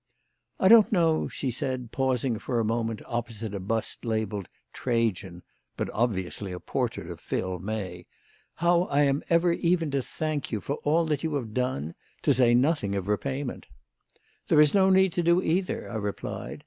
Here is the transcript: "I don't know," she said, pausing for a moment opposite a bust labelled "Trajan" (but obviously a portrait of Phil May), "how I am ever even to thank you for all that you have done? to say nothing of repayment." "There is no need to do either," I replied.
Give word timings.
"I 0.59 0.67
don't 0.67 0.91
know," 0.91 1.27
she 1.27 1.51
said, 1.51 1.91
pausing 1.91 2.39
for 2.39 2.59
a 2.59 2.65
moment 2.65 3.03
opposite 3.05 3.53
a 3.53 3.59
bust 3.59 4.03
labelled 4.03 4.49
"Trajan" 4.73 5.43
(but 5.77 5.91
obviously 5.91 6.51
a 6.51 6.59
portrait 6.59 7.07
of 7.07 7.19
Phil 7.19 7.59
May), 7.59 8.07
"how 8.55 8.85
I 8.85 9.03
am 9.03 9.21
ever 9.29 9.53
even 9.53 9.91
to 9.91 10.01
thank 10.01 10.51
you 10.51 10.59
for 10.59 10.77
all 10.77 11.05
that 11.05 11.21
you 11.23 11.35
have 11.35 11.53
done? 11.53 11.93
to 12.23 12.33
say 12.33 12.55
nothing 12.55 12.95
of 12.95 13.07
repayment." 13.07 13.67
"There 14.47 14.59
is 14.59 14.73
no 14.73 14.89
need 14.89 15.13
to 15.13 15.21
do 15.21 15.39
either," 15.39 15.87
I 15.87 15.97
replied. 15.97 16.59